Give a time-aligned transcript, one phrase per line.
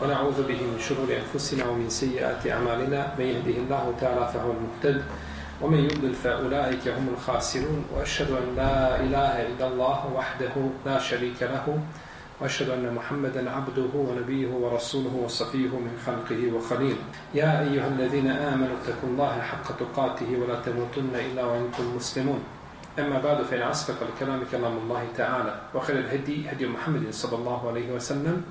[0.00, 3.18] ونعوذ به من شرور أنفسنا ومن سيئات أعمالنا.
[3.18, 5.02] من يهده الله تعالى فهو المهتد
[5.62, 7.84] ومن يضلل فأولئك هم الخاسرون.
[7.94, 10.54] وأشهد أن لا إله إلا الله وحده
[10.86, 11.66] لا شريك له
[12.40, 17.02] وأشهد أن محمدا عبده ونبيه ورسوله وصفيه من خلقه وخليله.
[17.34, 22.40] يا أيها الذين آمنوا اتقوا الله حق تقاته ولا تموتن إلا وأنتم مسلمون.
[22.98, 27.92] أما بعد فإن أصدق الكلام كلام الله تعالى وخير الهدي هدي محمد صلى الله عليه
[27.94, 28.42] وسلم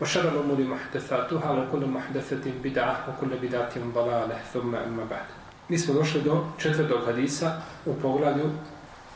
[0.00, 4.36] وشر الأمور محدثاتها وكل محدثة بدعة وكل بدعة ضلالة.
[4.54, 5.26] ثم أما بعد.
[5.70, 8.44] نسمى دوشل دو چتر دو حديثة وبغلا دو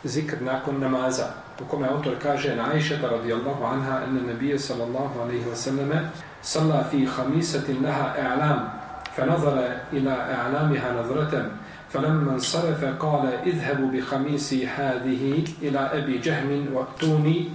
[0.06, 5.46] ذكر ناكن نمازا وكما أوتر كاجين عائشة رضي الله عنها أن النبي صلى الله عليه
[5.46, 6.10] وسلم
[6.42, 8.68] صلى في خميسة لها إعلام
[9.16, 9.56] فنظر
[9.92, 11.51] إلى إعلامها نظرة
[11.90, 17.51] فلما انصرف قال اذهبوا بخميسي هذه إلى أبي جهم واتوني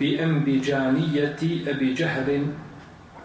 [0.00, 2.46] بأنبجانية أبي جهل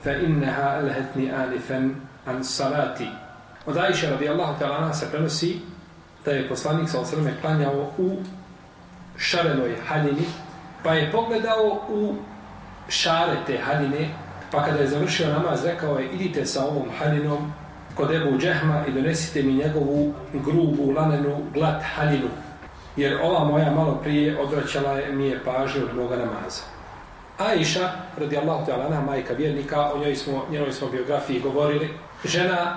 [0.04, 1.96] فإنها ألهتني آلفا
[2.28, 3.10] عن صلاتي
[3.68, 5.60] Od Aisha radijallahu ta'ala anha se prenosi
[6.26, 8.18] da je poslanik sa osrme klanjao u
[9.18, 10.24] šarenoj haljini,
[10.84, 12.16] pa je pogledao u
[12.90, 14.10] šare te haljine,
[14.52, 17.54] pa kada je završio namaz, rekao je, idite sa ovom haljinom
[17.96, 22.30] kod Ebu Džehma i donesite mi njegovu grubu, lanenu, glat haljinu,
[22.97, 26.63] jer ova moja malo prije odvraćala je, mi je pažnju od moga namaza.
[27.39, 31.89] Aisha, radijallahu ta'ala ona majka vjernika, o njoj smo, njenoj smo biografiji govorili,
[32.25, 32.77] žena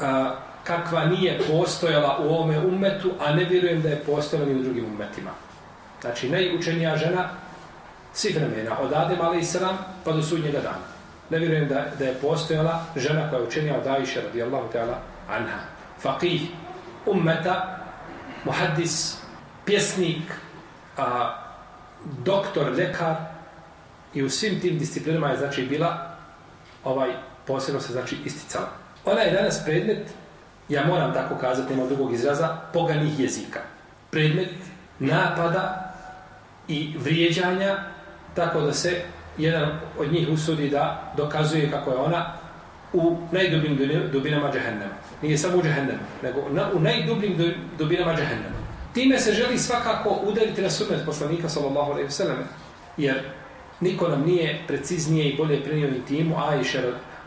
[0.00, 0.34] a,
[0.64, 4.84] kakva nije postojala u ovome umetu, a ne vjerujem da je postojala ni u drugim
[4.84, 5.30] umetima.
[6.00, 7.28] Znači, najučenija žena
[8.12, 9.56] svih vremena, od Adem a.s.
[10.04, 10.86] pa do sudnjega dana.
[11.30, 14.94] Ne vjerujem da, da je postojala žena koja je učenija od Aisha radijallahu ta'ala
[15.30, 15.58] anha.
[16.02, 16.40] Faqih,
[17.06, 17.78] ummeta,
[18.44, 19.21] muhaddis,
[19.64, 20.22] pjesnik,
[20.96, 21.38] a,
[22.24, 23.14] doktor, lekar
[24.14, 26.16] i u svim tim disciplinama je znači bila
[26.84, 27.10] ovaj
[27.46, 28.68] posebno se znači isticala.
[29.04, 30.06] Ona je danas predmet,
[30.68, 33.60] ja moram tako kazati, nema drugog izraza, poganih jezika.
[34.10, 34.54] Predmet
[34.98, 35.94] napada
[36.68, 37.78] i vrijeđanja,
[38.34, 39.02] tako da se
[39.38, 42.32] jedan od njih usudi da dokazuje kako je ona
[42.92, 43.78] u najdubljim
[44.12, 44.94] dubinama džehennema.
[45.22, 48.61] Nije samo u džahennemu, nego na, u najdubljim dubinama džehennema.
[48.94, 52.44] Time se želi svakako udariti na sunnet poslanika sallallahu alejhi ve selleme.
[52.96, 53.22] jer
[53.80, 56.78] niko nam nije preciznije i bolje prenio intimu Aisha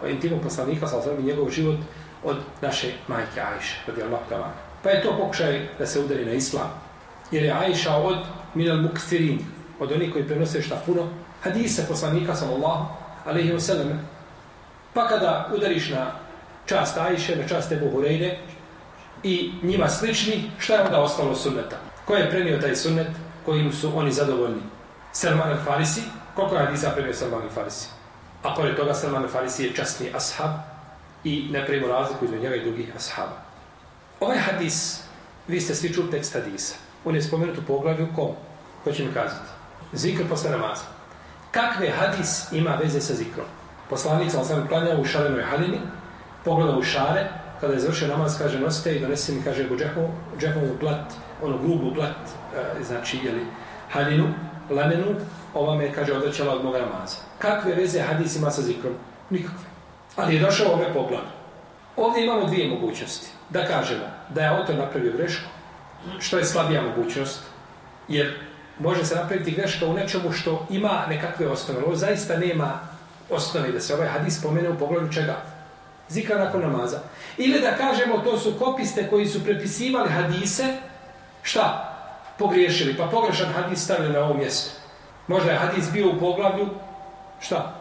[0.09, 1.75] intimu poslanika, sallallahu alejhi ve njegov život
[2.23, 4.49] od naše majke Ajše, radi Allah.
[4.83, 6.69] Pa je to pokušaj da se udari na islam.
[7.31, 8.17] Jer je Ajša od
[8.53, 9.39] minal mukthirin,
[9.79, 11.09] od onih koji prenose šta puno,
[11.41, 12.85] hadisa poslanika, sallallahu
[13.25, 13.95] alejhi ve selleme.
[14.93, 16.11] Pa kada udariš na
[16.65, 18.37] čast Ajše, na čast Ebu Hureyre
[19.25, 21.78] i njima slični, šta je onda ostalo sunneta?
[22.06, 23.08] Ko je prenio taj sunnet
[23.46, 24.62] kojim su oni zadovoljni?
[25.12, 26.02] Salman al-Farisi?
[26.36, 27.88] Koliko je hadisa prenio Salman al-Farisi?
[28.44, 30.52] A pored toga Salman Farisi je časni ashab
[31.24, 33.41] i ne pravimo razliku između njega i drugih ashaba.
[34.19, 35.02] Ovaj hadis,
[35.47, 36.75] vi ste svi čuli tekst hadisa.
[37.06, 38.36] On je spomenut u poglavlju ko?
[38.84, 39.50] Ko će mi kazati?
[39.94, 40.86] Zikr posle namaza.
[41.52, 43.46] Kakve hadis ima veze sa zikrom?
[43.90, 45.80] Poslanik sam sam klanjao u šarenoj halini,
[46.44, 47.30] pogledao u šare,
[47.61, 49.77] kada je završio namaz, kaže, nosite i donese mi, kaže, u
[50.39, 52.16] džehovu blat, ono grubu blat,
[52.55, 53.45] e, znači, jeli,
[53.91, 54.33] halinu,
[54.69, 55.16] lanenu,
[55.53, 57.17] ova me, kaže, odrećala od moga namaza.
[57.39, 58.94] Kakve veze hadis ima sa zikrom?
[59.29, 59.65] Nikakve.
[60.15, 61.19] Ali je došao ove pogled.
[61.97, 63.27] Ovdje imamo dvije mogućnosti.
[63.49, 65.49] Da kažemo da je autor napravio grešku,
[66.19, 67.44] što je slabija mogućnost,
[68.07, 68.39] jer
[68.79, 71.83] može se napraviti greška u nečemu što ima nekakve osnove.
[71.83, 72.79] Ovo zaista nema
[73.29, 75.35] osnove da se ovaj hadis spomene u pogledu čega?
[76.09, 76.99] Zikra nakon namaza.
[77.38, 80.66] Ili da kažemo to su kopiste koji su prepisivali hadise,
[81.41, 81.91] šta?
[82.38, 82.97] Pogriješili.
[82.97, 84.71] Pa pogrešan hadis stavili na ovo mjesto.
[85.27, 86.69] Možda je hadis bio u poglavlju,
[87.39, 87.73] šta?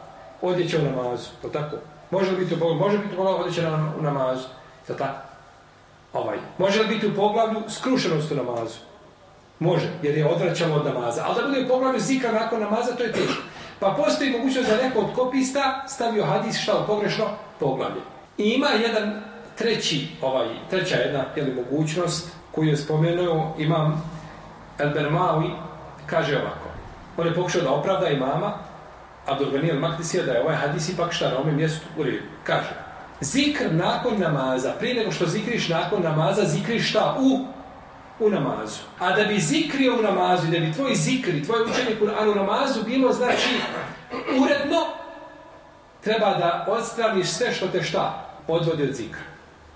[0.43, 1.77] Odjeća u namazu, to tako?
[2.11, 2.81] Može li biti u poglavlju?
[2.81, 4.49] Može biti u poglavlju odjeća na, u namazu,
[4.87, 5.19] to tako?
[6.13, 6.37] Ovaj.
[6.59, 8.79] Može li biti u poglavlju skrušenost u namazu?
[9.59, 11.25] Može, jer je odvraćamo od namaza.
[11.27, 13.43] Ali da bude u poglavlju zika nakon namaza, to je teško.
[13.81, 17.25] Pa postoji mogućnost da neko od kopista stavio hadis šta u pogrešno
[17.61, 18.14] poglavlje.
[18.39, 19.23] I ima jedan
[19.59, 24.03] treći, ovaj, treća jedna jeli, mogućnost koju je spomenuo imam
[24.79, 25.51] Elbermawi,
[26.07, 26.69] kaže ovako.
[27.17, 28.53] On je pokušao da opravda imama
[29.27, 32.23] Abdurganijel Makdisija da je ovaj hadis ipak šta na ovom mjestu u redu.
[32.45, 32.71] Kaže,
[33.21, 37.47] zikr nakon namaza, prije nego što zikriš nakon namaza, zikriš šta u,
[38.25, 38.81] u namazu.
[38.99, 42.35] A da bi zikrio u namazu i da bi tvoj zikri, tvoje učenje Kur'an u
[42.35, 43.49] namazu bilo znači
[44.43, 45.04] uredno,
[46.05, 49.23] treba da odstraviš sve što te šta odvodi od zikra.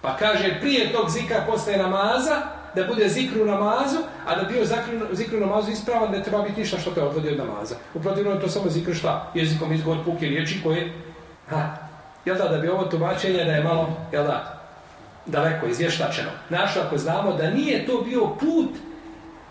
[0.03, 2.37] Pa kaže, prije tog zikra posle namaza,
[2.75, 6.79] da bude zikru namazu, a da bio zikru, zikru namazu ispravan, ne treba biti ništa
[6.79, 7.75] što te odvodi od namaza.
[7.95, 9.31] U je to samo zikr šta?
[9.35, 10.93] Jezikom izgovor puke riječi koje
[11.49, 11.77] Ha,
[12.25, 14.61] jel da, da bi ovo tumačenje da je malo, jel da,
[15.27, 16.31] daleko izvještačeno.
[16.49, 18.71] Našto ako znamo da nije to bio put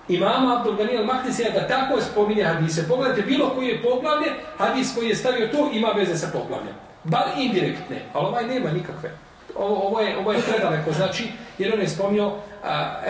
[0.08, 2.88] imama Abdul Ganijel Mahdisija da tako spominje hadise.
[2.88, 6.76] Pogledajte, bilo koji je poglavlje, hadis koji je stavio to ima veze sa poglavljem.
[7.04, 9.12] Bar indirektne, ali ovaj nema nikakve.
[9.56, 12.34] Ovo, ovo, je, ovo je predaleko, znači, jer on je spomnio uh,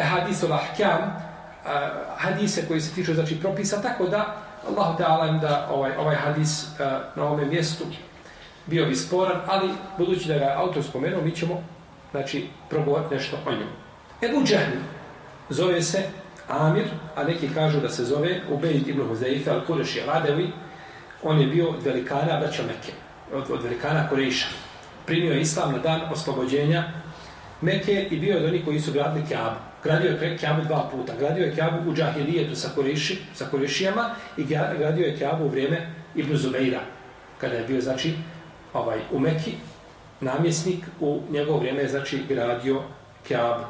[0.04, 1.72] hadis o lahkjam, uh,
[2.18, 4.36] hadise koji se tiču, znači, propisa, tako da,
[4.70, 6.80] Allah ta'ala da ovaj, ovaj hadis uh,
[7.16, 7.84] na ovome mjestu
[8.66, 11.64] bio bi sporan, ali budući da ga autor spomenuo, mi ćemo
[12.12, 13.72] znači, progovoriti nešto o njemu.
[14.22, 14.80] Ebu Džahni
[15.50, 16.04] zove se
[16.48, 16.86] Amir,
[17.16, 20.48] a neki kažu da se zove Ubejd ibn Huzeife al-Kureši al-Adevi.
[21.24, 22.92] On je bio od velikana Braća Mekke,
[23.34, 24.48] od, od velikana Kureša.
[25.06, 26.84] Primio je islam na dan oslobođenja
[27.62, 29.56] Mekke i bio je od onih koji su gradili Kjabu.
[29.84, 31.14] Gradio je Kjabu dva puta.
[31.20, 34.44] Gradio je Kjabu u Džahilijetu sa, Kureši, sa Kurešijama i
[34.78, 36.80] gradio je Kjabu u vrijeme Ibn Zubeira,
[37.38, 38.14] kada je bio, znači,
[38.74, 39.54] ovaj, u Mekki,
[40.22, 42.82] namjesnik u njegovo vrijeme znači gradio
[43.28, 43.64] Kjabu.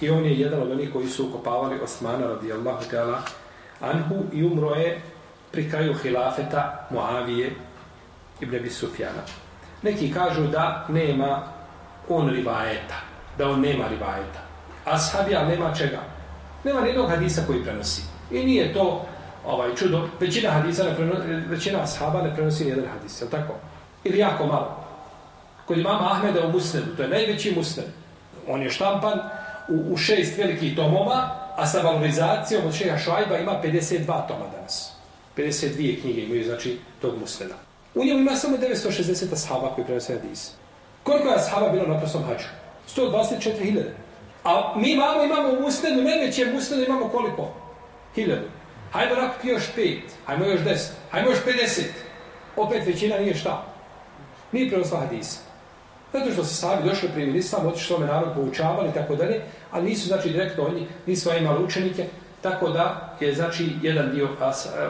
[0.00, 3.18] I on je jedan od onih koji su ukopavali Osmana radijallahu ta'ala
[3.80, 5.00] Anhu i umro je
[5.52, 7.52] pri kraju hilafeta Muavije
[8.40, 9.22] ibn Abi Sufjana.
[9.82, 11.42] Neki kažu da nema
[12.08, 13.00] on rivajeta,
[13.38, 14.40] da on nema rivajeta.
[14.84, 16.00] Ashabija nema čega.
[16.64, 18.02] Nema nijednog hadisa koji prenosi.
[18.30, 19.06] I nije to
[19.46, 20.08] ovaj čudo.
[20.20, 23.54] Većina hadisa ne prenosi, većina ashaba ne prenosi nijedan hadis, je tako?
[24.04, 24.84] Ili jako malo
[25.66, 27.86] kod imama Ahmeda u Musnedu, to je najveći Musned.
[28.48, 29.18] On je štampan
[29.68, 34.92] u, u šest velikih tomova, a sa valorizacijom od šeha Šajba ima 52 toma danas.
[35.36, 37.54] 52 knjige imaju, znači, tog musleda.
[37.94, 40.50] U njemu ima samo 960 ashaba koji prenose hadis.
[41.02, 42.44] Koliko je ashaba bilo na prostom hađu?
[42.96, 43.82] 124.000.
[44.44, 47.54] A mi imamo, imamo u Musnedu, najveće Musnedu imamo koliko?
[48.16, 48.38] 1000.
[48.92, 51.82] Hajmo nakupiti još pet, hajmo još deset, hajmo još 50.
[52.56, 53.64] Opet većina nije šta?
[54.52, 55.38] Nije prenosla hadisa.
[56.14, 59.40] Zato što se sahabi došli prije Islam, otišli svome narod poučavali i tako dalje,
[59.70, 62.06] ali nisu znači direktno oni, nisu imali učenike,
[62.42, 64.28] tako da je znači jedan dio,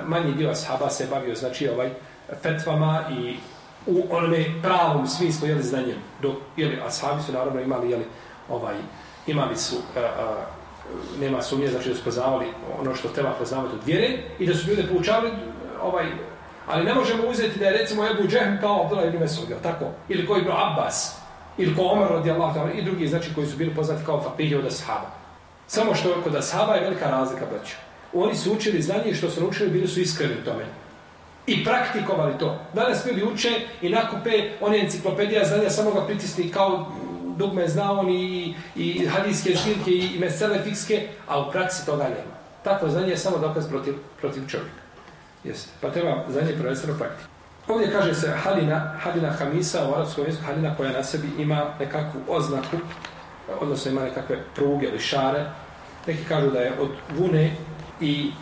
[0.07, 1.91] manji dio ashaba se bavio znači ovaj
[2.43, 3.37] fetvama i
[3.87, 8.05] u onome pravom smislu jeli znanjem, dok jeli, ashabi su naravno imali jeli,
[8.49, 8.75] ovaj,
[9.27, 10.45] imali su a, a,
[11.21, 12.47] nema sumnje, znači da su poznavali
[12.81, 15.31] ono što treba poznavati od vjere i da su ljude poučavali
[15.83, 16.07] ovaj,
[16.67, 19.85] Ali ne možemo uzeti da je recimo Ebu Džehm kao Abdullah ibn Mesud, tako?
[20.09, 21.17] Ili koji ibn Abbas,
[21.59, 24.67] ili ko Omer radijallahu ta'ala, i drugi znači koji su bili poznati kao fakihi od
[24.67, 25.11] ashaba.
[25.67, 27.75] Samo što kod ashaba je velika razlika, braću.
[28.13, 30.65] Oni su učili znanje što su naučili, bili su iskreni u tome.
[31.47, 32.59] I praktikovali to.
[32.75, 33.51] Danas ljudi uče
[33.83, 34.31] i nakupe
[34.61, 36.93] one enciklopedija znanja, samo ga pritisni kao
[37.37, 42.35] dugme zna on i, i hadijske zbirke i mesele fikske, a u praksi toga nema.
[42.63, 44.84] Takvo znanje je samo dokaz protiv, protiv čovjeka.
[45.45, 45.71] Jeste.
[45.81, 47.29] Pa treba za nje prvenstveno praktika.
[47.69, 52.21] Ovdje kaže se halina, halina hamisa u arapskom jeziku, halina koja na sebi ima nekakvu
[52.29, 52.77] oznaku,
[53.61, 55.45] odnosno ima nekakve pruge ili šare.
[56.07, 57.57] Neki kažu da je od vune
[58.01, 58.33] i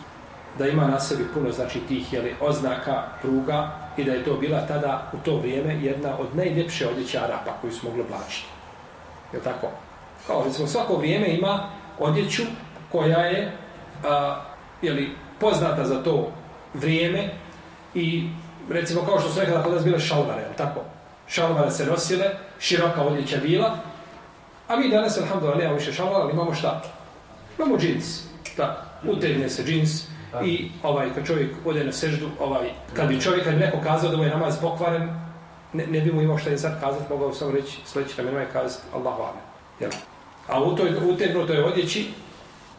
[0.58, 4.66] da ima na sebi puno znači tih jeli, oznaka pruga i da je to bila
[4.66, 8.48] tada u to vrijeme jedna od najljepše odjeća Arapa koju su mogli oblačiti.
[9.32, 9.70] Je tako?
[10.26, 12.42] Kao recimo svako vrijeme ima odjeću
[12.92, 13.52] koja je
[14.04, 14.40] a,
[14.82, 15.10] jeli,
[15.40, 16.32] poznata za to
[16.74, 17.30] vrijeme
[17.94, 18.28] i
[18.70, 20.80] recimo kao što su nekada kod nas bile šalvare, tako?
[21.26, 22.26] Šalvare se nosile,
[22.60, 23.76] široka odjeća bila,
[24.68, 26.82] a mi danas, alhamdulillah, nemamo više šalvara, ali imamo šta?
[27.58, 28.22] Imamo džins,
[28.56, 30.02] tako, utegne se džins
[30.44, 34.10] i ovaj, kad čovjek ode na seždu, ovaj, kad bi čovjek, kad bi neko kazao
[34.10, 35.08] da mu je namaz pokvaren,
[35.72, 38.48] ne, ne bi mu imao šta je sad kazati, mogao sam reći sledeći kamen, je
[38.52, 39.92] kazati Allahu Amen.
[40.48, 42.10] A u toj utegnutoj odjeći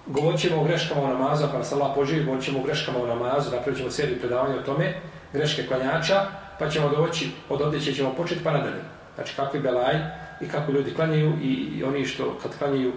[0.05, 3.07] govorit ćemo o greškama u namazu, pa nas Allah poživi, govorit ćemo o greškama u
[3.07, 4.93] namazu, napravit ćemo seriju predavanja o tome,
[5.33, 6.25] greške klanjača,
[6.59, 8.81] pa ćemo doći, od odjeće ćemo početi pa nadalje.
[9.15, 9.95] Znači kakvi belaj
[10.41, 12.93] i kako ljudi klanjaju i, i oni što kad klanjaju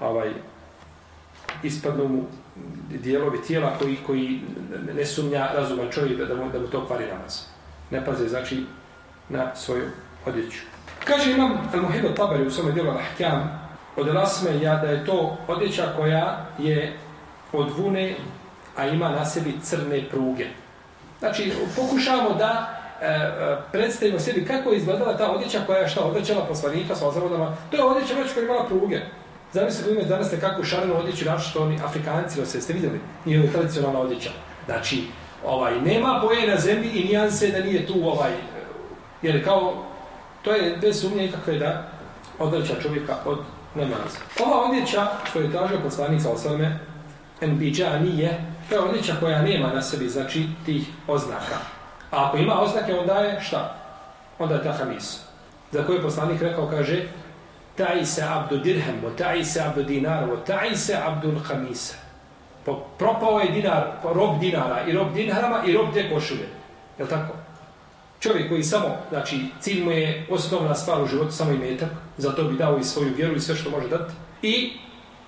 [0.00, 0.32] ovaj,
[1.62, 2.22] ispadnu mu
[2.88, 4.40] dijelovi tijela koji, koji
[4.94, 7.40] ne sumnja razuman čovjek da mu, da mu to kvari namaz.
[7.90, 8.64] Ne paze, znači,
[9.28, 9.84] na svoju
[10.26, 10.58] odjeću.
[11.04, 13.63] Kaže imam Al-Muhido Tabari u svome dijelu Al-Ahkam,
[13.96, 16.96] od rasme ja da je to odjeća koja je
[17.52, 18.14] od vune,
[18.76, 20.46] a ima na sebi crne pruge.
[21.18, 26.04] Znači, pokušavamo da e, e predstavimo sebi kako je izgledala ta odjeća koja je šta
[26.04, 27.56] odjećala poslanika sa ozavodama.
[27.70, 29.00] To je odjeća već koja je imala pruge.
[29.52, 33.00] Zamislite da imate danas nekakvu šarenu odjeću, našto što oni Afrikanci nose, ste vidjeli?
[33.24, 34.30] Nije li tradicionalna odjeća.
[34.66, 35.04] Znači,
[35.46, 38.32] ovaj, nema boje na zemlji i nijanse da nije tu ovaj,
[39.22, 39.74] jer kao,
[40.42, 41.88] to je bez sumnje nikakve da
[42.38, 43.38] odreća čovjeka od
[43.74, 44.16] namaz.
[44.46, 46.78] Ova odjeća što je tražio poslanik sa osvrme,
[47.40, 51.56] enbiđa nije, to je odjeća koja nema na sebi, znači tih oznaka.
[52.10, 53.84] A ako ima oznake, onda je šta?
[54.38, 55.20] onda je ta hamis.
[55.72, 57.02] Za koju poslanik rekao, kaže,
[57.76, 61.94] taj se abdu dirhem, o taj se abdu dinar, o taj se abdu hamisa.
[62.98, 66.48] Propao je dinar, rob dinara i rob dinarama i rob te košulje.
[66.98, 67.34] Je tako?
[68.24, 72.44] Čovjek koji samo, znači, cilj mu je osnovna stvar u životu, samo i metak, zato
[72.44, 74.12] bi dao i svoju vjeru i sve što može dati.
[74.42, 74.72] I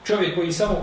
[0.05, 0.75] čovjek koji samo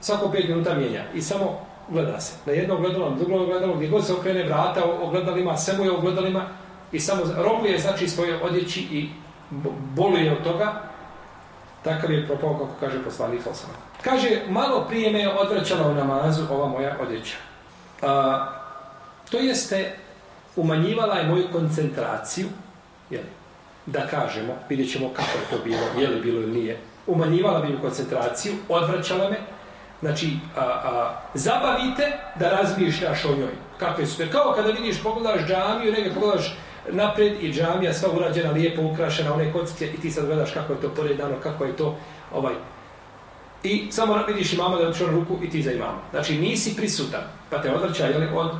[0.00, 2.36] svako pet minuta mijenja i samo gleda se.
[2.46, 5.90] Na jedno ogledalo, na drugo ogledalo, gdje god se okrene vrata ogledalima, sve mu je
[5.90, 6.48] ogledalima
[6.92, 9.08] i samo robuje, znači, svoje odjeći i
[9.94, 10.82] boluje od toga,
[11.82, 13.74] takav je propao, kako kaže poslanik Osama.
[14.02, 17.36] Kaže, malo prije me je odvraćala u namazu ova moja odjeća.
[18.02, 18.46] A,
[19.30, 19.96] to jeste,
[20.56, 22.46] umanjivala je moju koncentraciju,
[23.10, 23.22] jel,
[23.86, 27.68] da kažemo, vidjet ćemo kako je to bilo, je li bilo ili nije, umanjivala bi
[27.68, 29.36] mi koncentraciju, odvraćala me,
[30.00, 33.52] znači, a, a, zabavite da razmišljaš o njoj.
[33.78, 34.30] Kakve su te?
[34.30, 36.56] Kao kada vidiš, pogledaš džamiju, negdje pogledaš
[36.90, 40.80] napred i džamija sva urađena, lijepo ukrašena, one kocke i ti sad gledaš kako je
[40.80, 41.98] to poredano, kako je to
[42.34, 42.54] ovaj.
[43.62, 45.98] I samo vidiš imama da je ruku i ti za imama.
[46.10, 47.20] Znači nisi prisutan,
[47.50, 48.50] pa te odvrća jeli, od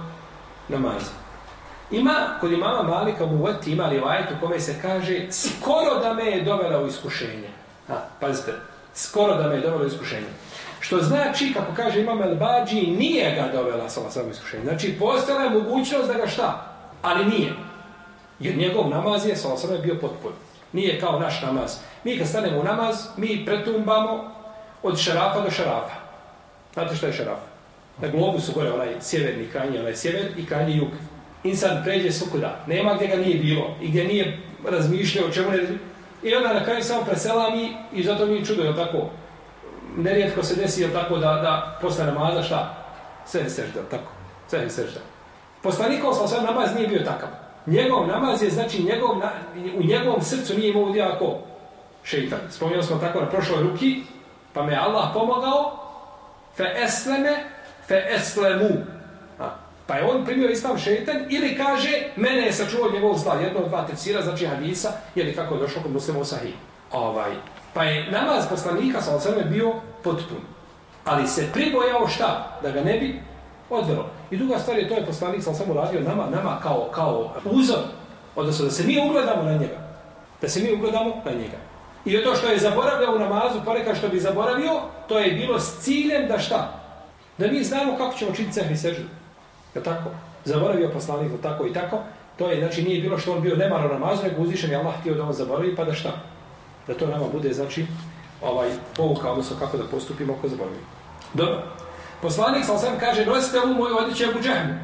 [0.68, 1.25] namaza.
[1.90, 4.04] Ima, kod imama Malika mu uvati ima li u
[4.40, 7.48] kome se kaže skoro da me je dovela u iskušenje.
[7.88, 8.52] Ha, pazite,
[8.94, 10.26] skoro da me je dovela u iskušenje.
[10.80, 14.64] Što znači, kako kaže imam El-Bađi, nije ga dovela sa samo iskušenje.
[14.64, 16.72] Znači, postala je mogućnost da ga šta?
[17.02, 17.52] Ali nije.
[18.40, 20.32] Jer njegov namaz je, sa osam bio potpun.
[20.72, 21.78] Nije kao naš namaz.
[22.04, 24.30] Mi kad stanemo u namaz, mi pretumbamo
[24.82, 25.94] od šarafa do šarafa.
[26.74, 27.38] Znate što je šaraf?
[27.98, 30.88] Na globu su gore onaj sjeverni krajnji, onaj sjever i krajnji jug.
[31.44, 32.64] Insan pređe sukuda.
[32.66, 33.76] Nema gdje ga nije bilo.
[33.80, 34.38] I gdje nije
[34.68, 35.58] razmišljao o čemu ne...
[36.22, 39.10] I onda na kraju samo preselami i zato mi čudo, je tako?
[39.96, 42.74] Nerijetko se desi, je tako, da, da posle namaza šta?
[43.26, 44.12] Sve je sežda, tako?
[44.48, 45.00] Sve je sežda.
[45.62, 47.28] Poslanikov sa osam namaz nije bio takav
[47.66, 49.30] njegov namaz je, znači, njegov, na,
[49.78, 51.38] u njegovom srcu nije imao udjela ko?
[52.04, 52.38] Šeitan.
[52.50, 54.02] Spomnio smo tako na prošloj ruki,
[54.52, 55.78] pa me Allah pomogao,
[56.56, 57.44] fe esleme,
[57.88, 58.68] fe eslemu.
[59.86, 63.68] Pa je on primio islam šeitan, ili kaže, mene je sačuvao njegov zla, jedno od
[63.68, 66.54] dva tefsira, znači hadisa, ili kako je došlo kod muslima u sahih.
[66.92, 67.30] Ovaj.
[67.74, 70.40] Pa je namaz poslanika, sa osrme, bio potpun.
[71.04, 72.58] Ali se pribojao šta?
[72.62, 73.20] Da ga ne bi
[73.70, 74.10] odvelo.
[74.30, 77.82] I druga stvar je, to je poslanik sa osrme radio nama, nama kao, kao uzor,
[78.36, 79.78] odnosno da se mi ugledamo na njega.
[80.40, 81.56] Da se mi ugledamo na njega.
[82.04, 85.78] I to što je zaboravljao u namazu, ponekad što bi zaboravio, to je bilo s
[85.80, 86.80] ciljem da šta?
[87.38, 89.02] Da mi znamo kako ćemo činiti sehvi sežu.
[89.76, 90.10] Je tako?
[90.44, 91.98] Zaboravio poslanik tako i tako.
[92.38, 94.94] To je, znači, nije bilo što on bio nemar u namazu, nego uzvišen je Allah
[95.00, 96.10] htio da on zaboravi, pa da šta?
[96.86, 97.86] Da to nama bude, znači,
[98.42, 100.86] ovaj, pouka, odnosno kako da postupimo ako zaboravimo.
[101.34, 101.62] Dobro.
[102.22, 104.74] Poslanik sam sam kaže, nosite ovu moju odjeću Ebu Džehmu.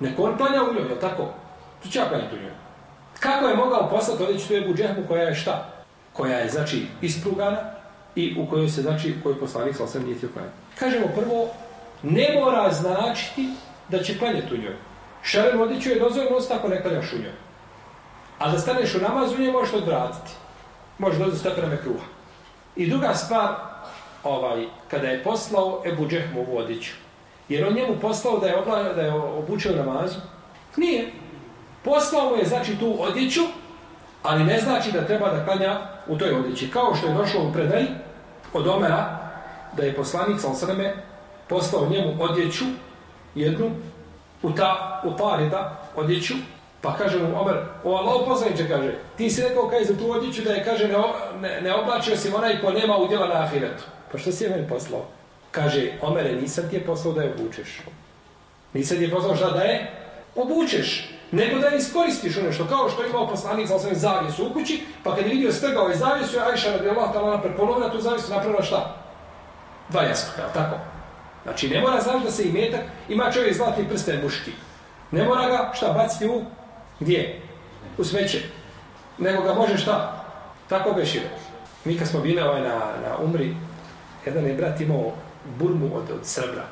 [0.00, 1.28] Neko on planja u njoj, je tako?
[1.82, 2.52] Tu će ja planjati u njoj.
[3.20, 5.68] Kako je mogao poslati odjeću tu Ebu Džehmu koja je šta?
[6.12, 7.58] Koja je, znači, isprugana
[8.14, 10.56] i u kojoj se, znači, u kojoj poslanik sam sam nije htio planjati.
[10.78, 11.48] Kažemo prvo,
[12.02, 13.48] ne mora značiti
[13.90, 14.76] da će klanjati u njoj.
[15.22, 17.32] Šaren odjeću je dozvoljeno ostati ako ne klanjaš u njoj.
[18.38, 20.32] A da staneš u namazu, nje možeš odvratiti.
[20.98, 22.04] Možeš doći do stepena kruha.
[22.76, 23.48] I druga stvar,
[24.24, 26.92] ovaj, kada je poslao Ebu Džehmu u odiću.
[27.48, 30.20] Jer on njemu poslao da je, obla, da je obučio namazu?
[30.76, 31.12] Nije.
[31.84, 33.40] Poslao mu je, znači, tu odjeću,
[34.22, 36.70] ali ne znači da treba da klanja u toj odjeći.
[36.70, 37.86] Kao što je došlo u predaj
[38.52, 39.18] od Omera,
[39.76, 40.94] da je poslanik Salsreme
[41.48, 42.64] poslao njemu odjeću,
[43.34, 43.70] jednu,
[44.42, 46.34] u, ta, u pari da odjeću,
[46.80, 50.42] pa kaže mu Omer, o Allah poslaniče, kaže, ti si rekao kaj za tu odjeću
[50.42, 50.98] da je, kaže, ne,
[51.40, 53.84] ne, ne oblačio si onaj ko nema udjela na ahiretu.
[54.12, 55.04] Pa što si je meni poslao?
[55.50, 57.80] Kaže, Omere, nisam ti je poslao da je obučeš.
[58.72, 59.90] Nisam ti je poslao šta da je?
[60.36, 61.10] Obučeš.
[61.32, 64.52] Nego da je iskoristiš ono što, kao što je imao poslanik za osnovim zavijesu u
[64.52, 67.90] kući, pa kad je vidio strgao je zavijesu, je Ajša radi Allah tala napred ponovna
[67.90, 68.94] tu zavijesu napravila šta?
[69.88, 70.76] Dva jastuka, tako?
[71.42, 74.50] Znači, ne mora znaš da se i metak, ima čovjek zlatni prsten muški.
[75.10, 76.44] Ne mora ga, šta, baciti u,
[77.00, 77.40] gdje?
[77.98, 78.38] U smeće.
[79.18, 80.24] Nego ga može šta?
[80.68, 81.28] Tako bešire.
[81.84, 83.54] Mi kad smo bili ovaj na, na umri,
[84.26, 85.12] jedan je brat imao
[85.58, 86.64] burmu od, od srebra.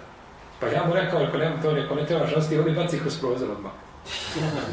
[0.60, 3.20] Pa ja mu rekao, ako nema to, ako ne treba žalosti, on je baci kroz
[3.20, 3.72] prozor odmah.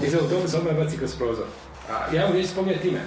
[0.03, 1.45] I za autobus odmah je baci kroz prozor.
[1.91, 3.01] A ja mu neću spomnjati ime.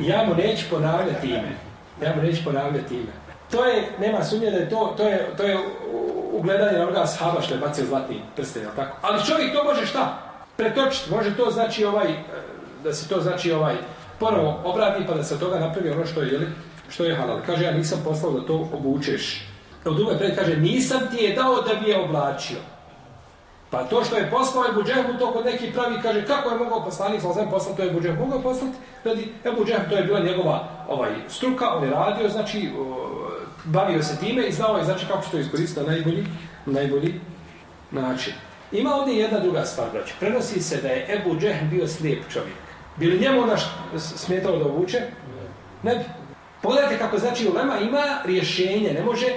[0.00, 1.52] Ja mu neću ponavljati ime.
[2.02, 3.12] Ja mu neću ponavljati ime.
[3.50, 5.58] To je, nema sumnje da je to, to je, to je
[6.32, 8.96] ugledanje na onoga sahaba što je bacio zlatni prsten, tako?
[9.02, 10.18] Ali čovjek to može šta?
[10.56, 12.16] Pretočiti, može to znači ovaj, eh,
[12.84, 13.74] da se to znači ovaj,
[14.18, 16.46] ponovo obrati pa da se toga napravi ono što je, jeli,
[16.88, 17.40] što je halal.
[17.46, 19.48] Kaže, ja nisam poslao da to obučeš.
[19.84, 22.58] Od drugoj pred kaže, nisam ti je dao da bi je oblačio.
[23.70, 26.84] Pa to što je poslao Ebu Džehmu, to kod neki pravi kaže kako je mogao
[26.84, 30.02] poslanik sa osam poslati, to je Ebu Džehmu mogao poslati, radi Ebu Džehmu, to je
[30.02, 32.70] bila njegova ovaj, struka, on je radio, znači
[33.64, 36.26] bavio se time i znao je znači kako što je iskoristiti na najbolji,
[36.66, 37.20] najbolji
[37.90, 38.32] način.
[38.72, 40.12] Ima ovdje jedna druga stvar, brać.
[40.20, 42.56] Prenosi se da je Ebu Džehm bio slijep čovjek.
[42.96, 43.62] Bi li njemu naš
[43.96, 45.00] smetalo da vuče?
[45.82, 46.04] Ne bi.
[46.62, 49.36] Pogledajte kako znači ulema ima rješenje, ne može e,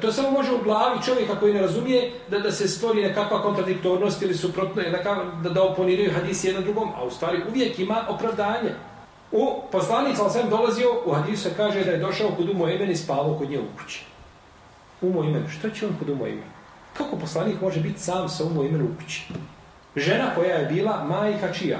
[0.00, 4.22] to samo može u glavi čovjeka koji ne razumije da, da se stvori nekakva kontradiktornost
[4.22, 4.82] ili suprotno,
[5.42, 8.70] da, da oponiraju hadisi jedan drugom, a u stvari uvijek ima opravdanje.
[9.32, 12.90] U poslanik sam sam dolazio, u hadisu se kaže da je došao kod umo imen
[12.90, 14.04] i spavao kod nje u kući.
[15.00, 16.44] Umo imen, što će on kod umo imen?
[16.92, 19.24] Kako poslanik može biti sam sa umo imen u kući?
[19.96, 21.78] Žena koja je bila majka čija?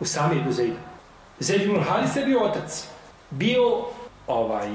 [0.00, 0.76] U sami Ibu Zaidu.
[1.38, 2.88] Zaid ibn Halis je bio otac.
[3.30, 3.84] Bio
[4.26, 4.68] ovaj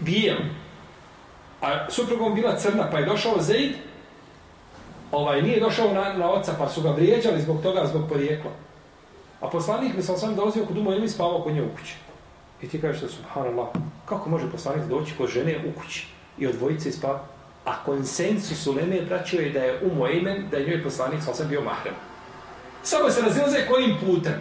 [0.00, 0.36] bijel,
[1.60, 3.72] a suprugom bila crna, pa je došao Zaid,
[5.12, 8.50] ovaj, nije došao na, na oca, pa su ga vrijeđali zbog toga, zbog porijekla.
[9.40, 11.96] A poslanik mi sam sam dolazio kod Umu i spavao kod nje u kući.
[12.62, 13.68] I ti kažeš da subhanallah,
[14.04, 16.06] kako može poslanik doći kod žene u kući
[16.38, 17.20] i od dvojice spa?
[17.64, 21.34] A konsensus u Leme braćio je da je Umu imen, da je njoj poslanik sam
[21.34, 21.94] sam bio mahrem.
[22.82, 24.34] Samo se razilaze kojim putem.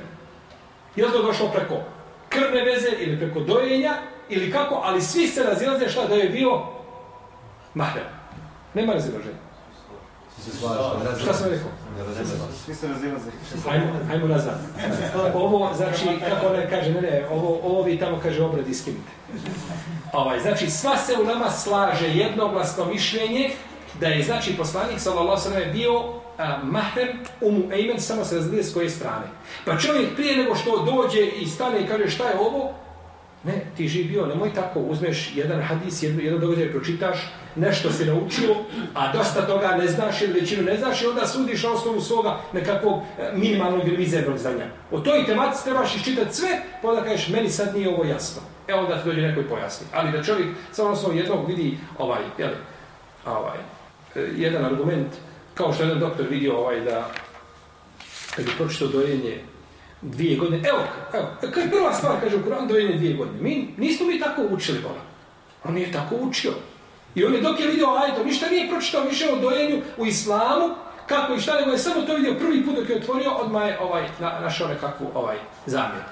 [0.96, 1.76] Je li to došlo preko
[2.30, 3.94] krvne veze ili preko dojenja
[4.30, 6.62] ili kako, ali svi se razilaze šta da je bio
[7.74, 8.06] mahrem.
[8.74, 9.45] Nema razilaženja.
[11.22, 11.70] Šta sam rekao?
[12.66, 13.32] Svi se razilaze.
[13.70, 14.60] Hajmo, hajmo nazad.
[15.34, 19.12] Ovo, znači, kako ne kaže, ne, ne, ovo, ovo vi tamo kaže obrad iskinite.
[20.14, 23.50] Ovaj, znači, sva se u nama slaže jednoglasno mišljenje
[24.00, 26.04] da je, znači, poslanik, sallallahu sallam, bio
[26.38, 27.08] a, mahrem
[27.42, 29.26] umu ejmen, samo se razlije s koje strane.
[29.66, 32.74] Pa čovjek prije nego što dođe i stane i kaže šta je ovo,
[33.46, 37.18] Ne, ti živi bio, nemoj tako, uzmeš jedan hadis, jedan, jedan događaj, pročitaš,
[37.56, 38.56] nešto si naučio,
[38.94, 42.40] a dosta toga ne znaš ili većinu ne znaš i onda sudiš na osnovu svoga
[42.54, 44.66] nekakvog e, minimalnog ili mizernog znanja.
[44.92, 48.42] O toj tematici trebaš iščitati sve, pa onda kažeš, meni sad nije ovo jasno.
[48.68, 49.88] E onda ti dođe neko i pojasni.
[49.94, 52.52] Ali da čovjek samo osnovu jednog vidi ovaj, jel,
[53.26, 53.58] ovaj,
[54.16, 55.08] e, jedan argument,
[55.54, 57.10] kao što jedan doktor vidio ovaj da
[58.36, 59.40] kad je pročito dojenje
[60.02, 60.70] dvije godine.
[60.70, 60.80] Evo,
[61.14, 63.42] evo, e, kad je prva stvar, kaže u Kur'an, dojenje dvije godine.
[63.42, 65.02] Mi, nismo mi tako učili, bola.
[65.64, 66.52] On je tako učio.
[67.16, 70.70] I on je dok je vidio ajto, ništa nije pročitao više o dojenju u islamu,
[71.08, 73.80] kako i šta, nego je samo to vidio prvi put dok je otvorio, odmah je
[73.80, 76.04] ovaj, na, našao nekakvu ovaj, zamjer.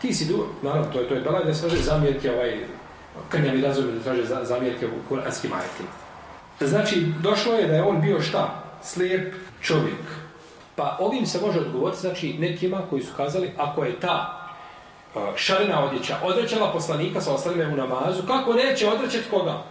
[0.00, 2.66] Ti si du, naravno, to je, to je belaj da se traže zamjerke, ovaj,
[3.28, 5.88] krnjavi razumije da traže zamjerke u kuranskim ajetima.
[6.60, 8.62] Znači, došlo je da je on bio šta?
[8.82, 10.02] Slijep čovjek.
[10.76, 14.48] Pa ovim se može odgovoriti, znači, nekima koji su kazali, ako je ta
[15.16, 19.62] e, šarena odjeća odrećala poslanika sa ostalim u namazu, kako neće odrećati koga?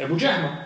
[0.00, 0.56] Ebu Džehma.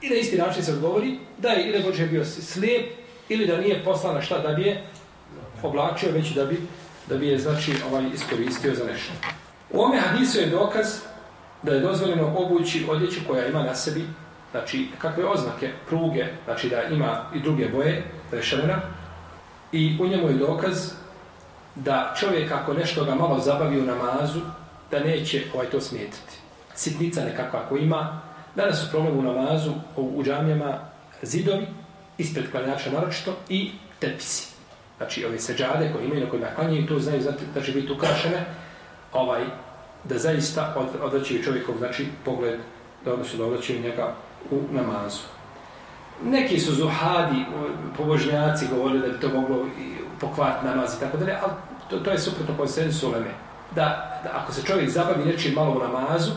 [0.00, 2.86] I na isti način se odgovori da je ili Bođe bio slijep
[3.28, 4.82] ili da nije poslana šta da bi je
[5.62, 6.60] oblačio, već da bi,
[7.08, 9.12] da bi je znači, ovaj iskoristio za nešto.
[9.70, 10.86] U ome hadisu je dokaz
[11.62, 14.04] da je dozvoljeno obući odjeću koja ima na sebi,
[14.50, 18.36] znači kakve oznake, pruge, znači da ima i druge boje, da
[19.72, 20.92] I u njemu je dokaz
[21.74, 24.40] da čovjek ako nešto ga malo zabavi u namazu,
[24.90, 26.36] da neće ovaj to smijetiti.
[26.74, 28.20] Sitnica nekakva ako ima,
[28.56, 30.78] danas su problem u namazu, u, u džamijama,
[31.22, 31.66] zidovi,
[32.18, 34.56] ispred klanjača naročito i tepisi.
[34.96, 37.22] Znači ove seđade koje imaju na kojima klanjaju, to znaju
[37.54, 38.44] da će biti ukrašene,
[39.12, 39.44] ovaj,
[40.04, 42.60] da zaista od, odvraćaju čovjekov znači, pogled,
[43.04, 44.14] da odnosno da odvraćaju njega
[44.50, 45.20] u namazu.
[46.24, 47.44] Neki su zuhadi,
[47.96, 49.66] pobožnjaci govorili da bi to moglo
[50.20, 51.52] pokvat namaz i tako dalje, ali
[51.90, 53.30] to, to je suprotno konsensu uleme.
[53.74, 56.30] Da, da ako se čovjek zabavi nečim malo u namazu,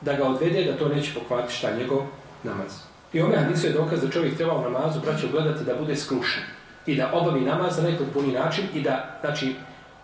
[0.00, 2.02] da ga odvede, da to neće pokvati šta njegov
[2.42, 2.72] namaz.
[3.12, 6.42] I ome hadisu je dokaz da čovjek treba u namazu braću gledati da bude skrušen
[6.86, 9.54] i da obavi namaz na najpotpuniji način i da, znači,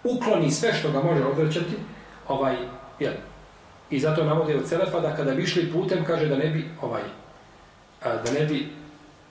[0.05, 1.77] ukloni sve što ga može odvraćati,
[2.29, 2.57] ovaj,
[2.99, 3.13] jel,
[3.91, 7.03] i zato navode od Selefa da kada bi išli putem, kaže da ne bi, ovaj,
[8.03, 8.69] da ne bi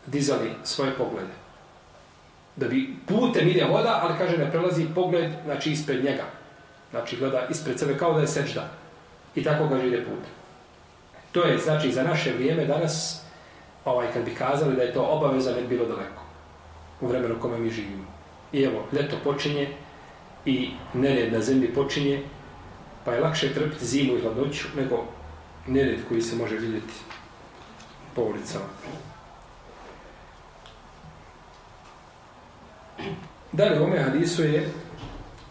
[0.06, 1.34] dizali svoje poglede.
[2.56, 6.24] Da bi putem ide voda, ali kaže ne prelazi pogled, znači ispred njega.
[6.92, 8.70] Znači gleda ispred sebe kao da je sečda.
[9.36, 10.43] I tako ga ide put.
[11.34, 13.22] To je, znači, za naše vrijeme danas,
[13.86, 16.24] ovaj, kad bi kazali da je to obaveza, ne bilo daleko.
[17.02, 18.06] U vremenu kome mi živimo.
[18.52, 19.70] I evo, ljeto počinje
[20.46, 22.24] i nered na zemlji počinje,
[23.06, 25.04] pa je lakše trpiti zimu i hladnoću nego
[25.68, 26.94] nered koji se može vidjeti
[28.16, 28.66] po ulicama.
[33.52, 34.70] Dalje, ome hadisu je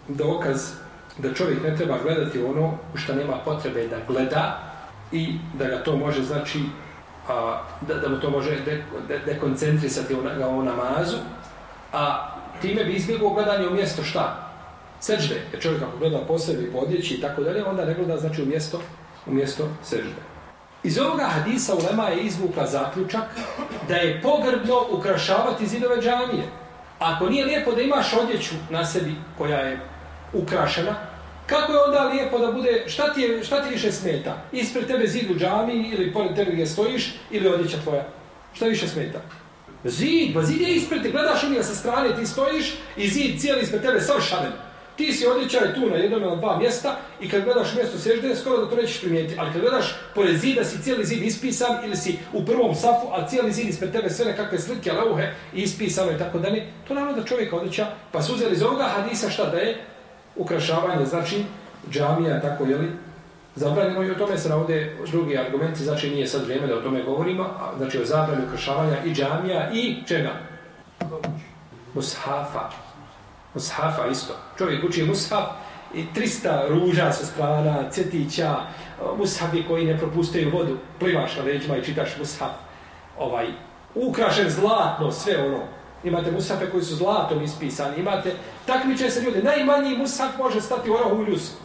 [0.09, 0.73] dokaz
[1.19, 4.72] da čovjek ne treba gledati ono u što nema potrebe da gleda
[5.13, 6.59] i da ga to može, znači,
[7.29, 8.59] a, da, da mu to može
[9.27, 11.17] dekoncentrisati de, de ga u namazu,
[11.93, 12.29] a
[12.63, 14.49] time bi izbjegao gledanje u mjesto šta?
[15.01, 15.41] Sežde.
[15.53, 18.43] Jer čovjek ako gleda po sebi, po odjeći i tako dalje, onda ne gleda znači
[18.43, 18.81] u mjesto,
[19.27, 20.33] u mjesto sežde.
[20.83, 23.25] Iz ovoga hadisa Ulema je izvukla zaključak
[23.89, 26.45] da je pogrbno ukrašavati zidove džamije.
[26.99, 29.81] Ako nije lijepo da imaš odjeću na sebi koja je
[30.33, 30.95] ukrašena,
[31.47, 34.43] kako je onda lijepo da bude, šta ti, je, šta ti više smeta?
[34.53, 38.05] Ispred tebe zid u džami ili pored tebe gdje stojiš ili odjeća tvoja?
[38.53, 39.21] Šta više smeta?
[39.85, 43.63] Zid, ba zid je ispred te, gledaš njega sa strane, ti stojiš i zid cijeli
[43.63, 44.53] ispred tebe savršanen.
[44.97, 48.57] Ti si odjećaj tu na jednom ili dva mjesta i kad gledaš mjesto sežde, skoro
[48.57, 49.41] da to nećeš primijetiti.
[49.41, 53.29] Ali kad gledaš pored zida, si cijeli zid ispisan ili si u prvom safu, a
[53.29, 57.27] cijeli zid ispred tebe sve nekakve slike, leuhe, ispisano i tako dalje, to naravno da
[57.27, 57.87] čovjek odjeća.
[58.13, 59.92] Pa su uzeli iz ovoga hadisa šta da je?
[60.37, 61.45] Ukrašavanje, znači
[61.91, 62.93] džamija, tako je li?
[63.55, 67.03] Zabranjeno i o tome se navode drugi argumenti, znači nije sad vrijeme da o tome
[67.03, 70.33] govorimo, a, znači o zabranju ukrašavanja i džamija i čega?
[71.95, 72.71] Mushafa.
[73.55, 74.35] Mushafa isto.
[74.59, 75.45] Čovjek uči mushaf
[75.95, 78.57] i 300 ruža sa strana, cetića,
[79.19, 82.53] mushafi koji ne propustaju vodu, plivaš na leđima i čitaš mushaf.
[83.19, 83.47] Ovaj,
[83.95, 85.61] ukrašen zlatno, sve ono.
[86.05, 88.35] Imate musafe koji su zlatom ispisani, imate,
[88.67, 91.57] takmiče se ljudi, najmanji musaf može stati u orahu ljusku.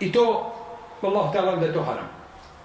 [0.00, 0.52] I to,
[1.02, 2.08] Allah te da je to haram.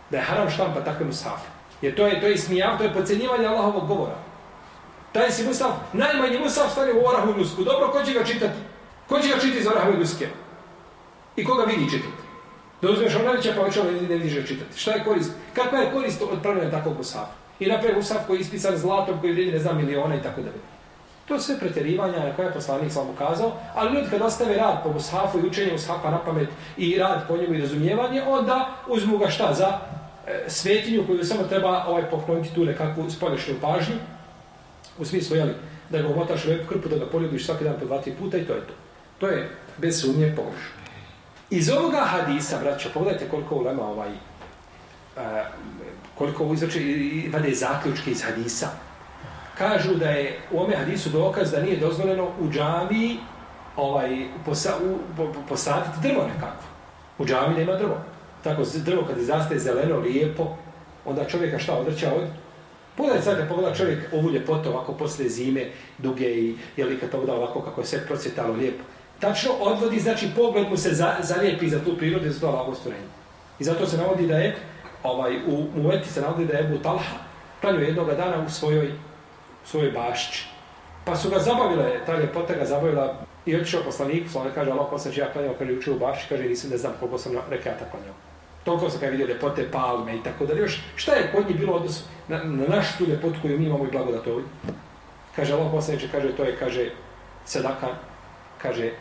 [0.09, 1.47] Da je haram štampa takve musafe.
[1.81, 4.15] Jer to je, to je smijav, to je pocenjivanje Allahovog govora.
[5.11, 7.63] Taj si Musaf, najmanji Musaf stane u Orahu Ljusku.
[7.63, 8.59] Dobro, ko će ga čitati?
[9.07, 10.27] Ko će ga čitati iz Orahu Ljuske?
[11.35, 12.21] I koga vidi čitati?
[12.81, 14.79] Da uzmeš ono Omranića pa očeo ne vidiš ga čitati.
[14.79, 15.31] Šta je korist?
[15.53, 17.31] Kakva je korist od pravljena takvog Musafa?
[17.59, 20.59] I naprijed Musaf koji je ispisan zlatom, koji vrijedi ne znam miliona i tako dalje.
[21.31, 24.93] To sve pretjerivanja na koje je poslanik sam ukazao, ali ljudi kad ostave rad po
[24.93, 29.29] Mushafu i učenje Mushafa na pamet i rad po njemu i razumijevanje, onda uzmu ga
[29.29, 29.79] šta za
[30.27, 33.95] e, svetinju koju samo treba ovaj pokloniti tu nekakvu spolješnju pažnju,
[34.99, 35.53] U smislu, jeli,
[35.89, 38.37] da ga omotaš u lepu krpu, da ga poljubiš svaki dan po dva, tri puta
[38.37, 38.73] i to je to.
[39.19, 40.81] To je bez sumnje pogrešno.
[41.49, 45.43] Iz ovoga hadisa, braćo, pogledajte koliko ulema ovaj, e,
[46.17, 48.90] koliko izrače i vade zaključke iz hadisa.
[49.61, 53.17] Kažu da je u ome hadisu dokaz da nije dozvoljeno u džami
[53.75, 56.63] ovaj, posa, u, po, po, posaditi drvo nekako.
[57.17, 57.97] U džami nema drvo.
[58.43, 60.57] Tako, drvo kad zastaje zeleno, lijepo,
[61.05, 62.27] onda čovjeka šta odreća od
[62.97, 67.61] Pogledaj sad, pogleda čovjek ovu ljepotu ovako posle zime, duge i jeli kad pogleda ovako
[67.61, 68.83] kako je sve procvjetalo lijepo.
[69.19, 72.75] Tačno odvodi, znači pogled mu se za, zalijepi za tu prirodu i za to ovako
[72.75, 73.07] stvorenje.
[73.59, 74.55] I zato se navodi da je,
[75.03, 77.17] ovaj, u Muveti se navodi da je Ebu Talha
[77.61, 78.91] planio jednog dana u svojoj,
[79.65, 80.45] svojoj bašći.
[81.05, 84.87] Pa su ga zabavile, ta ljepota ga zabavila i otišao poslaniku, pa ona kaže, Allah
[84.89, 88.13] poslanče, ja klanjao, kaže, učio u bašći, kaže, nisam, ne znam koliko sam rekata klanjao.
[88.63, 90.81] Toliko sam kada vidio ljepote palme i tako da još.
[90.95, 93.91] Šta je kod njih bilo odnos na, na našu tu ljepotu koju mi imamo i
[93.91, 94.49] blagodat ovdje?
[95.35, 96.91] Kaže Allah poslaniče, kaže to je, kaže,
[97.45, 97.87] sedaka,
[98.61, 98.91] kaže,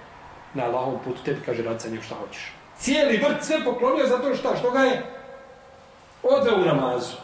[0.54, 2.52] na Allahom putu tebi, kaže, rad sa njim šta hoćeš.
[2.78, 5.02] Cijeli vrt sve poklonio zato šta, što ga je
[6.22, 7.16] odveo u namazu.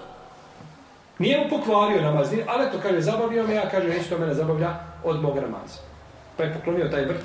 [1.19, 4.75] Nije mu pokvario namaz, ali to kaže, zabavio me, ja kaže, neće to mene zabavlja
[5.05, 5.79] od moga namaza.
[6.37, 7.25] Pa je poklonio taj vrt.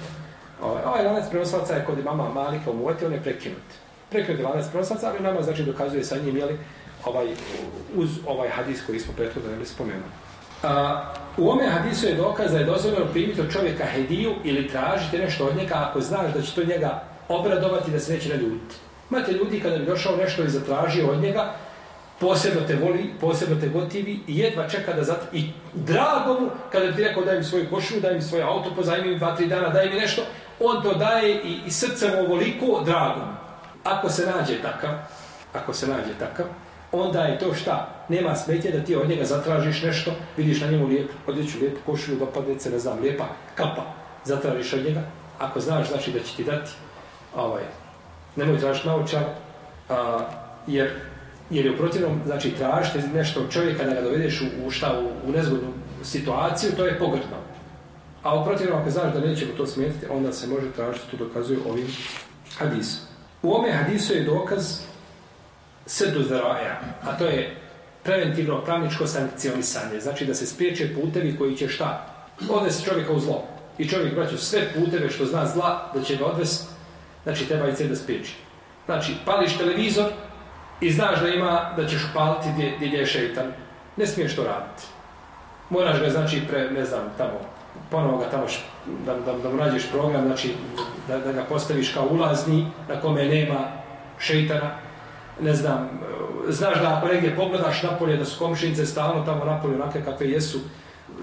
[0.63, 4.65] Ovaj, ovaj lanac prenoslaca je kod imama Malika u Muvati, on je prekinut prekrati lanac
[4.69, 6.58] prenoslaca, ali nama znači dokazuje sa njim, jeli,
[7.06, 7.27] ovaj,
[7.95, 10.12] uz ovaj hadis koji smo prethodno jeli, spomenuli.
[10.63, 11.04] A,
[11.38, 15.45] u ome hadisu je dokaz da je dozvoljeno primiti od čovjeka hediju ili tražiti nešto
[15.45, 18.75] od njega ako znaš da će to njega obradovati da se neće naljutiti.
[19.10, 21.54] Imate ljudi kada bi došao nešto i zatražio od njega,
[22.21, 26.91] posebno te voli, posebno te gotivi i jedva čeka da zato I drago mu, kada
[26.91, 29.69] ti rekao daj mi svoju košu, daj mi svoj auto, pozajmi mi dva, tri dana,
[29.69, 30.21] daj mi nešto,
[30.60, 33.41] on to daje i, i srcem ovoliko drago mu
[33.84, 34.89] ako se nađe takav,
[35.53, 36.45] ako se nađe takav,
[36.91, 38.05] onda je to šta?
[38.10, 42.17] Nema smetje da ti od njega zatražiš nešto, vidiš na njemu lijep, odjeću lijepu košulju,
[42.19, 43.81] dopadnice, ne znam, lijepa kapa,
[44.25, 45.01] zatražiš od njega.
[45.39, 46.71] Ako znaš, znači da će ti dati,
[47.36, 47.63] ovaj,
[48.36, 49.23] nemoj tražiti naučar,
[49.89, 50.19] a,
[50.67, 50.91] jer,
[51.51, 54.99] jer je u protivnom, znači tražite nešto od čovjeka da ga dovedeš u, u šta,
[54.99, 57.37] u, u nezgodnu situaciju, to je pogrdno.
[58.23, 61.59] A u protivnom, ako znaš da nećemo to smetiti, onda se može tražiti, to dokazuju
[61.69, 61.87] ovim
[62.57, 63.05] hadisom.
[63.41, 64.79] U ome hadisu je dokaz
[65.85, 67.55] sedu zaraja, a to je
[68.03, 69.99] preventivno pravničko sankcionisanje.
[69.99, 72.07] Znači da se spriječe putevi koji će šta?
[72.49, 73.43] Odvesti čovjeka u zlo.
[73.77, 76.65] I čovjek braću sve puteve što zna zla da će ga odvesti,
[77.23, 78.35] znači treba i sve da spriječi.
[78.85, 80.11] Znači, pališ televizor
[80.82, 83.46] i znaš da ima, da ćeš upaliti gdje, gdje je šeitan.
[83.98, 84.84] Ne smiješ to raditi.
[85.70, 87.39] Moraš ga, znači, pre, ne znam, tamo,
[87.91, 88.44] ponovo ga tamo,
[89.06, 90.54] da, da, da mu nađeš program, znači,
[91.08, 93.60] da, da ga postaviš kao ulazni, na kome nema
[94.20, 94.72] šeitana.
[95.41, 95.89] ne znam,
[96.48, 100.60] znaš da ako negdje pogledaš napolje, da su komšinice stalno tamo napolje onake kakve jesu,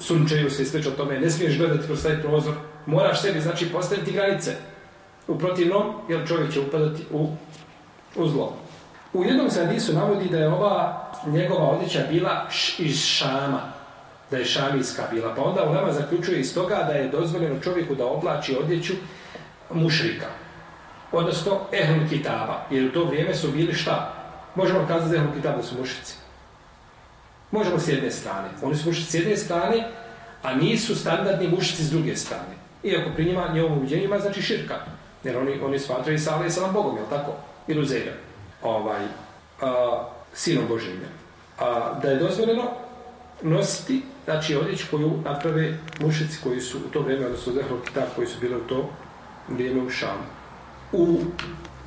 [0.01, 2.55] sunčeju se i slično tome, ne smiješ gledati kroz taj prozor,
[2.87, 4.57] moraš sebi, znači, postaviti granice.
[5.29, 7.29] U protivnom, jer čovjek će upadati u,
[8.17, 8.57] u zlo.
[9.19, 13.73] U jednom se navodi da je ova njegova odjeća bila š, iz Šama,
[14.31, 15.35] da je šamijska bila.
[15.35, 18.93] Pa onda u nama zaključuje iz toga da je dozvoljeno čovjeku da oblači odjeću
[19.71, 20.27] mušrika.
[21.13, 22.67] Odnosno, ehlul kitaba.
[22.71, 24.15] Jer u to vrijeme su bili šta?
[24.55, 26.15] Možemo kazati da ehlul kitaba su mušici.
[27.51, 28.49] Možemo s jedne strane.
[28.63, 29.89] Oni su mušrici s jedne strane,
[30.43, 32.55] a nisu standardni mušici s druge strane.
[32.83, 34.75] Iako pri njima njevom uviđenjima znači širka.
[35.25, 37.33] Jer oni, oni smatraju sa Ali Salam Bogom, je tako?
[37.67, 38.28] Ili uzeljom.
[38.63, 39.05] Ovaj,
[39.61, 41.09] a, sinom Božinja.
[41.59, 42.65] A, da je dozvoljeno
[43.43, 48.27] nositi znači odjeću koju naprave mušici koji su u to vrijeme, odnosno Zehrov Kitab koji
[48.27, 48.91] su bili u to
[49.49, 50.23] vrijeme u Šamu.
[50.93, 51.19] U,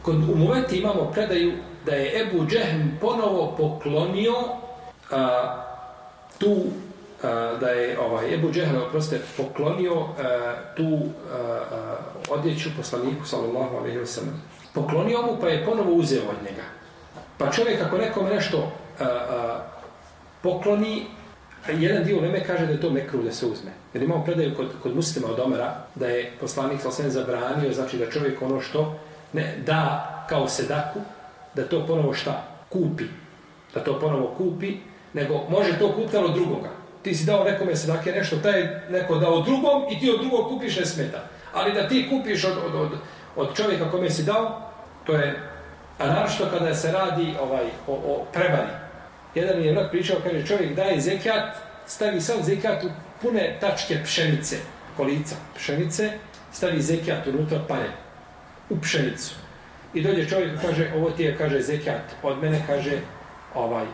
[0.01, 1.53] kod umuveti imamo predaju
[1.85, 4.35] da je Ebu Džehm ponovo poklonio
[5.11, 5.63] a,
[6.37, 6.63] tu
[7.23, 10.05] a, da je ovaj Ebu Džehl oproste poklonio a,
[10.75, 10.99] tu
[11.31, 11.97] a, a,
[12.29, 14.41] odjeću poslaniku sallallahu alejhi ve sellem.
[14.73, 16.63] Poklonio mu pa je ponovo uzeo od njega.
[17.37, 19.59] Pa čovjek ako nekom nešto a, a,
[20.41, 21.05] pokloni
[21.67, 23.71] jedan dio Leme kaže da je to mekru da se uzme.
[23.93, 28.11] Jer imamo predaju kod, kod muslima od Omera da je poslanik sa zabranio, znači da
[28.11, 28.99] čovjek ono što
[29.33, 30.99] ne da kao sedaku,
[31.55, 32.43] da to ponovo šta?
[32.69, 33.03] Kupi.
[33.73, 34.77] Da to ponovo kupi,
[35.13, 36.69] nego može to kupiti od drugoga.
[37.01, 40.77] Ti si dao nekome sedake nešto, taj neko dao drugom i ti od drugog kupiš
[40.77, 41.23] ne smeta.
[41.53, 42.91] Ali da ti kupiš od, od, od,
[43.35, 44.71] od čovjeka kome si dao,
[45.05, 45.39] to je,
[45.99, 48.71] a naravno kada se radi ovaj o, o prevari,
[49.35, 52.89] Jedan mi je vrat pričao, kaže, čovjek daje zekat, stavi sam zekat u
[53.21, 54.57] pune tačke pšenice,
[54.97, 56.11] kolica pšenice,
[56.51, 57.89] stavi zekat unutra pare,
[58.69, 59.35] u pšenicu.
[59.93, 62.99] I dođe čovjek kaže, ovo ti je, kaže, zekat, od mene kaže,
[63.55, 63.85] ovaj,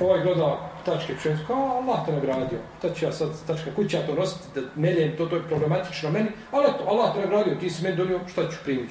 [0.00, 4.14] ovaj gleda tačke čovjek, kao Allah te nagradio, to ću ja sad tačka kuća to
[4.14, 7.82] nositi, da meljem, to, to je problematično meni, ali to, Allah te nagradio, ti si
[7.82, 8.90] meni donio, šta ću primit.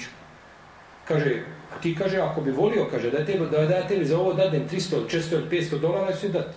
[1.08, 4.34] Kaže, A ti kaže, ako bi volio, kaže, da tebi, da, da tebi za ovo
[4.34, 6.56] dadem 300, 400 ili 500 dolara, ću dati.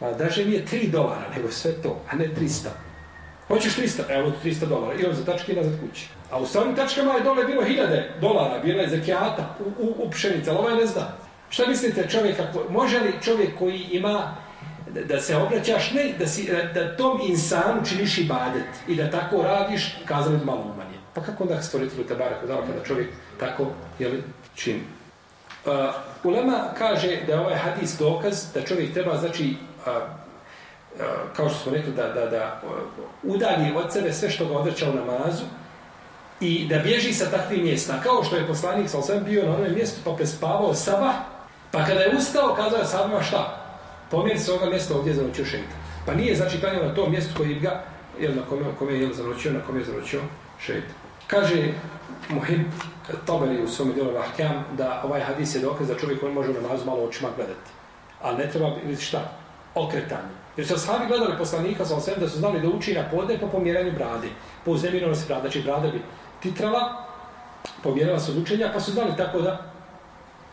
[0.00, 2.68] A daže mi je 3 dolara, nego sve to, a ne 300.
[3.48, 4.02] Hoćeš 300?
[4.08, 4.94] Evo 300 dolara.
[4.94, 6.08] I za tačke nazad kući.
[6.30, 10.10] A u samim tačkama je dole bilo 1000 dolara, bila je zakijata, u, u, u
[10.10, 11.12] pšenica, ali ovaj ne zna.
[11.48, 12.36] Šta mislite čovjek,
[12.70, 14.36] može li čovjek koji ima
[15.02, 19.96] da se obraćaš, ne, da, si, da tom insanu činiš ibadet i da tako radiš,
[20.06, 20.98] kazali malo umanje.
[21.14, 23.08] Pa kako onda stvoritelju te bare kodala kada čovjek
[23.40, 23.66] tako
[23.98, 24.22] jeli,
[24.54, 24.80] čini?
[25.66, 25.72] Uh,
[26.24, 31.00] Ulema kaže da je ovaj hadis dokaz da čovjek treba, znači, uh, uh,
[31.36, 32.70] kao što smo rekli, da, da, da uh,
[33.22, 35.44] udalji od sebe sve što ga odreća u namazu
[36.40, 38.00] i da bježi sa takvim mjesta.
[38.02, 41.14] Kao što je poslanik sa osam bio na onom mjestu pa prespavao sabah
[41.74, 43.60] pa kada je ustao, kazao je sahabima šta?
[44.10, 45.78] Pomjeri se ovoga mjesta ovdje zanoćio šeitan.
[46.06, 47.82] Pa nije, znači, klanio na tom mjestu koji ga,
[48.20, 50.20] jel, na kome, kome je zanoćio, na kome je zanoćio
[50.60, 50.94] šeitan.
[51.26, 51.72] Kaže
[52.28, 52.60] Muhib
[53.26, 56.62] Taberi u svome djelu Rahkam da ovaj hadis je dokaz da čovjek on može u
[56.62, 57.70] namazu malo očima gledati.
[58.22, 59.30] Ali ne treba biti šta?
[59.74, 60.34] Okretanje.
[60.56, 63.46] Jer su sahabi gledali poslanika sa osvijem da su znali da uči na podne po
[63.46, 64.28] pomjeranju brade.
[64.64, 66.02] Po uznemiranosti brada, Znači brada bi
[66.40, 67.04] titrala,
[67.82, 69.73] pomjerala se od učenja, pa su znali tako da...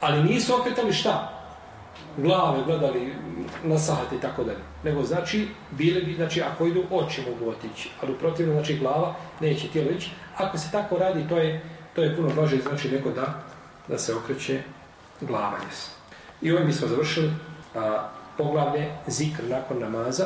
[0.02, 1.42] Ali nisu okretali šta?
[2.18, 3.14] glave gledali
[3.64, 4.60] na sahat i tako dalje.
[4.84, 7.90] Nego znači, bile bi, znači, ako idu, oči mogu otići.
[8.02, 10.12] Ali protivno, znači, glava neće tijelo ići.
[10.38, 11.62] Ako se tako radi, to je,
[11.96, 13.44] to je puno blaže, znači, neko da,
[13.88, 14.62] da se okreće
[15.22, 15.58] glava.
[15.68, 15.92] Jes.
[16.42, 17.32] I ovim bismo završili
[17.76, 20.26] a, poglavlje zikr nakon namaza,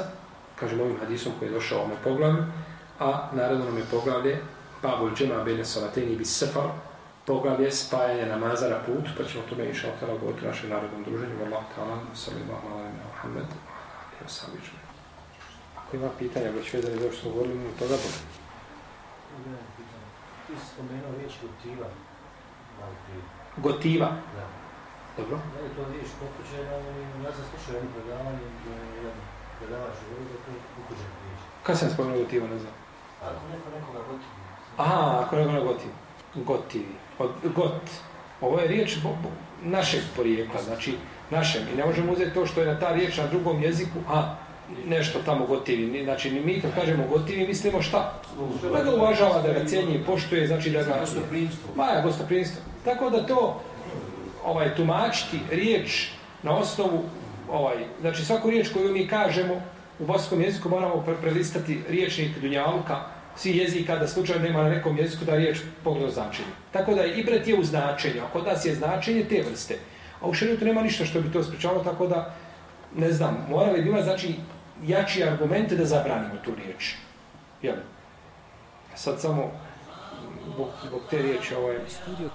[0.55, 2.43] kažem ovim hadisom koji je došao ovome poglavlju,
[2.99, 4.41] a naredno nam je poglavlje
[4.81, 6.63] Babul džema bene salateni bis sefar,
[7.25, 11.45] poglavlje spajanja namaza na put, pa ćemo tome inša Allah govoriti u našem narodnom druženju.
[11.45, 13.49] Allah ta'ala, sallallahu alaihi wa Muhammed,
[14.23, 14.57] wa sallam
[15.77, 18.19] Ako ima pitanja, već vezani za što smo govorili, imamo toga bude.
[20.47, 21.87] Ti si spomenuo riječ gotiva.
[23.57, 24.09] Gotiva?
[24.37, 24.45] Da.
[25.17, 25.37] Dobro.
[25.53, 26.75] Da je to riječ pokuđena,
[27.25, 29.17] ja sam slušao jedno predavanje gdje je jedan
[29.57, 31.41] predavač govorio da je to pokuđena riječ.
[31.63, 32.73] Kad sam spomenuo gotiva, ne znam?
[33.27, 34.41] Ako neko nekoga gotivi.
[34.77, 35.95] Aha, ako nekoga gotivi.
[36.35, 37.81] Gotivi od got.
[38.41, 39.29] Ovo je riječ bo, bo,
[39.63, 40.93] našeg porijekla, znači
[41.29, 41.61] našem.
[41.73, 44.35] I ne možemo uzeti to što je na ta riječ na drugom jeziku, a
[44.87, 46.03] nešto tamo gotivi.
[46.03, 48.21] Znači, mi kad kažemo gotivi, mislimo šta?
[48.73, 51.05] Da ga uvažava, da ga cijenje poštuje, znači da ga...
[51.75, 52.61] Maja, gostoprinstvo.
[52.85, 53.61] Tako da to,
[54.45, 56.07] ovaj, tumačiti riječ
[56.43, 57.03] na osnovu,
[57.51, 59.61] ovaj, znači svaku riječ koju mi kažemo
[59.99, 62.99] u boskom jeziku moramo pre prelistati riječnik Dunjaluka,
[63.35, 66.49] svi jezika da slučajno nema na nekom jeziku da riječ pogleda značenje.
[66.71, 69.77] Tako da ibret je u značenju, a kod nas je značenje te vrste.
[70.21, 72.33] A u šarijetu nema ništa što bi to sprečavalo, tako da,
[72.95, 74.35] ne znam, morali bi imati, znači,
[74.83, 76.93] jači argumente da zabranimo tu riječ.
[77.61, 77.75] Jel?
[78.95, 79.51] Sad samo,
[80.53, 81.75] zbog, zbog te riječi, ovaj,